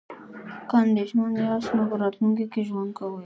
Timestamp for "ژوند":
2.67-2.91